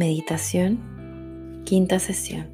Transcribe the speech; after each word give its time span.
Meditación, 0.00 1.62
quinta 1.66 1.98
sesión. 1.98 2.48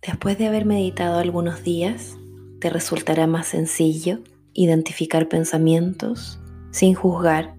Después 0.00 0.38
de 0.38 0.46
haber 0.46 0.64
meditado 0.64 1.18
algunos 1.18 1.62
días, 1.62 2.16
te 2.58 2.70
resultará 2.70 3.26
más 3.26 3.48
sencillo 3.48 4.20
identificar 4.54 5.28
pensamientos 5.28 6.40
sin 6.70 6.94
juzgar, 6.94 7.54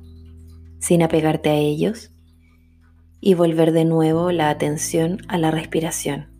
sin 0.79 1.03
apegarte 1.03 1.51
a 1.51 1.55
ellos 1.55 2.09
y 3.19 3.35
volver 3.35 3.73
de 3.73 3.85
nuevo 3.85 4.31
la 4.31 4.49
atención 4.49 5.19
a 5.27 5.37
la 5.37 5.51
respiración. 5.51 6.31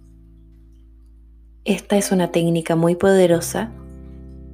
Esta 1.66 1.97
es 1.97 2.11
una 2.11 2.31
técnica 2.31 2.75
muy 2.75 2.95
poderosa 2.95 3.71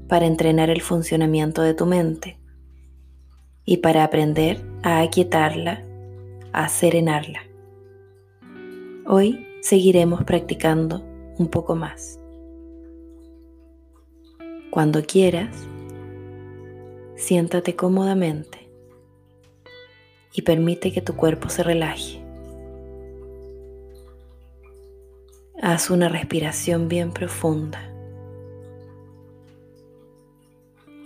para 0.09 0.25
entrenar 0.25 0.69
el 0.69 0.81
funcionamiento 0.81 1.61
de 1.61 1.73
tu 1.73 1.85
mente 1.85 2.37
y 3.69 3.77
para 3.77 4.05
aprender 4.05 4.61
a 4.81 5.01
aquietarla, 5.01 5.83
a 6.53 6.69
serenarla. 6.69 7.41
Hoy 9.05 9.45
seguiremos 9.61 10.23
practicando 10.23 11.03
un 11.37 11.49
poco 11.49 11.75
más. 11.75 12.17
Cuando 14.71 15.03
quieras, 15.03 15.53
siéntate 17.17 17.75
cómodamente 17.75 18.69
y 20.33 20.43
permite 20.43 20.93
que 20.93 21.01
tu 21.01 21.17
cuerpo 21.17 21.49
se 21.49 21.61
relaje. 21.61 22.23
Haz 25.61 25.89
una 25.89 26.07
respiración 26.07 26.87
bien 26.87 27.11
profunda, 27.11 27.81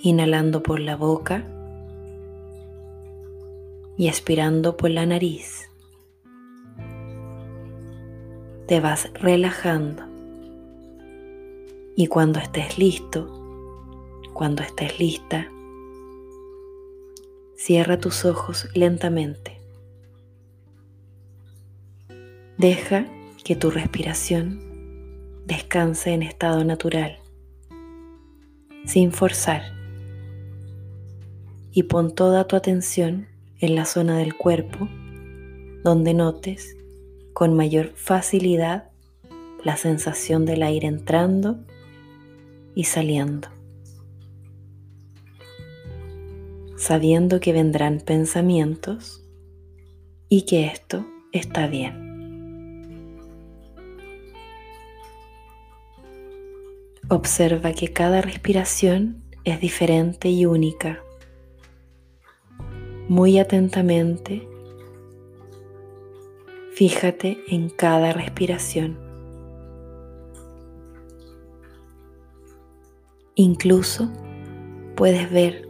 inhalando 0.04 0.62
por 0.62 0.80
la 0.80 0.95
boca 0.95 1.44
y 4.02 4.08
expirando 4.08 4.78
por 4.78 4.90
la 4.90 5.06
nariz. 5.06 5.70
Te 8.66 8.80
vas 8.80 9.14
relajando 9.14 10.02
y 11.96 12.08
cuando 12.08 12.40
estés 12.40 12.80
listo, 12.80 13.30
cuando 14.34 14.64
estés 14.64 15.00
lista, 15.00 15.52
cierra 17.56 18.00
tus 18.00 18.26
ojos 18.26 18.70
lentamente. 18.74 19.62
Deja 22.58 23.06
que 23.44 23.56
tu 23.56 23.70
respiración 23.70 25.44
descanse 25.46 26.10
en 26.16 26.24
estado 26.24 26.64
natural, 26.64 27.20
sin 28.84 29.12
forzar, 29.12 29.62
y 31.72 31.84
pon 31.84 32.16
toda 32.16 32.48
tu 32.48 32.56
atención 32.56 33.30
en 33.62 33.76
la 33.76 33.86
zona 33.86 34.17
del 34.17 34.36
cuerpo 34.36 34.90
donde 35.84 36.14
notes 36.14 36.76
con 37.34 37.56
mayor 37.56 37.94
facilidad 37.95 38.90
la 39.64 39.78
sensación 39.78 40.45
del 40.45 40.64
aire 40.64 40.88
entrando 40.88 41.59
y 42.73 42.86
saliendo, 42.86 43.48
sabiendo 46.78 47.39
que 47.39 47.54
vendrán 47.54 48.02
pensamientos 48.02 49.23
y 50.30 50.44
que 50.44 50.66
esto 50.66 51.06
está 51.32 51.67
bien. 51.67 52.09
Observa 57.10 57.73
que 57.73 57.92
cada 57.92 58.22
respiración 58.22 59.23
es 59.43 59.60
diferente 59.60 60.30
y 60.30 60.45
única 60.45 61.04
muy 63.11 63.39
atentamente. 63.39 64.48
Fíjate 66.72 67.44
en 67.49 67.70
cada 67.70 68.14
respiración. 68.14 68.98
Incluso 73.36 74.10
puedes 74.95 75.30
ver 75.30 75.67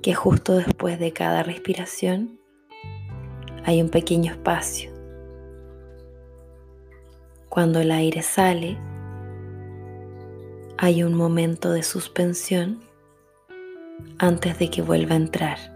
que 0.00 0.14
justo 0.14 0.54
después 0.54 1.00
de 1.00 1.12
cada 1.12 1.42
respiración 1.42 2.38
hay 3.64 3.82
un 3.82 3.88
pequeño 3.88 4.30
espacio. 4.30 4.92
Cuando 7.48 7.80
el 7.80 7.90
aire 7.90 8.22
sale, 8.22 8.78
hay 10.78 11.02
un 11.02 11.14
momento 11.14 11.72
de 11.72 11.82
suspensión 11.82 12.84
antes 14.18 14.60
de 14.60 14.70
que 14.70 14.82
vuelva 14.82 15.14
a 15.14 15.16
entrar. 15.16 15.75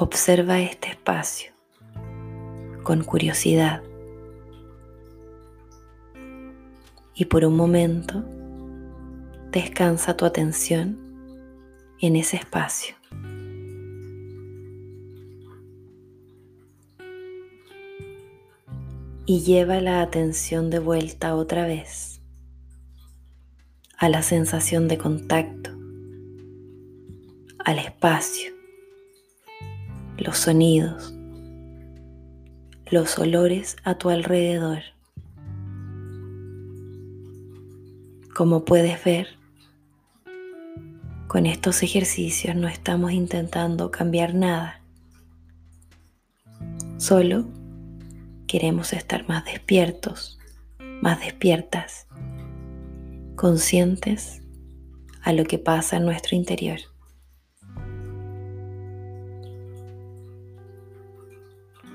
Observa 0.00 0.60
este 0.60 0.90
espacio 0.90 1.50
con 2.84 3.02
curiosidad 3.02 3.82
y 7.16 7.24
por 7.24 7.44
un 7.44 7.56
momento 7.56 8.24
descansa 9.50 10.16
tu 10.16 10.24
atención 10.24 11.00
en 12.00 12.14
ese 12.14 12.36
espacio. 12.36 12.94
Y 19.26 19.40
lleva 19.40 19.80
la 19.80 20.00
atención 20.00 20.70
de 20.70 20.78
vuelta 20.78 21.34
otra 21.34 21.66
vez 21.66 22.20
a 23.98 24.08
la 24.08 24.22
sensación 24.22 24.86
de 24.86 24.96
contacto, 24.96 25.70
al 27.64 27.80
espacio 27.80 28.57
los 30.18 30.38
sonidos, 30.38 31.14
los 32.90 33.18
olores 33.18 33.76
a 33.84 33.96
tu 33.96 34.10
alrededor. 34.10 34.82
Como 38.34 38.64
puedes 38.64 39.02
ver, 39.04 39.28
con 41.28 41.46
estos 41.46 41.82
ejercicios 41.82 42.56
no 42.56 42.68
estamos 42.68 43.12
intentando 43.12 43.90
cambiar 43.90 44.34
nada. 44.34 44.80
Solo 46.96 47.46
queremos 48.46 48.92
estar 48.92 49.28
más 49.28 49.44
despiertos, 49.44 50.38
más 51.00 51.20
despiertas, 51.20 52.08
conscientes 53.36 54.42
a 55.22 55.32
lo 55.32 55.44
que 55.44 55.58
pasa 55.58 55.98
en 55.98 56.06
nuestro 56.06 56.34
interior. 56.34 56.78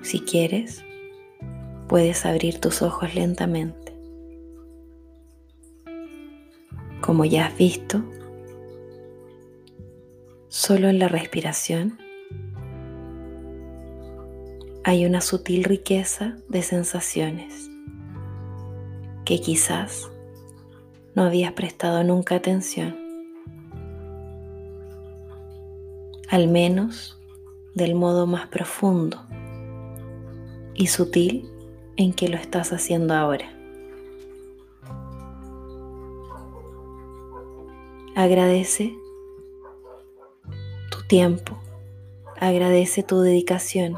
Si 0.04 0.20
quieres, 0.20 0.84
puedes 1.88 2.26
abrir 2.26 2.60
tus 2.60 2.82
ojos 2.82 3.16
lentamente. 3.16 3.94
Como 7.00 7.24
ya 7.24 7.46
has 7.48 7.58
visto, 7.58 8.04
solo 10.50 10.90
en 10.90 11.00
la 11.00 11.08
respiración 11.08 11.98
hay 14.84 15.06
una 15.06 15.22
sutil 15.22 15.64
riqueza 15.64 16.36
de 16.50 16.64
sensaciones 16.64 17.70
que 19.24 19.40
quizás 19.40 20.12
no 21.16 21.24
habías 21.24 21.54
prestado 21.54 22.04
nunca 22.04 22.36
atención, 22.36 22.98
al 26.28 26.50
menos 26.50 27.18
del 27.74 27.96
modo 27.96 28.28
más 28.28 28.48
profundo 28.48 29.26
y 30.76 30.88
sutil 30.88 31.50
en 31.98 32.14
que 32.14 32.28
lo 32.28 32.38
estás 32.38 32.74
haciendo 32.74 33.14
ahora. 33.14 33.52
Agradece 38.16 38.96
tu 40.92 41.08
tiempo, 41.08 41.58
agradece 42.40 43.04
tu 43.04 43.22
dedicación 43.22 43.98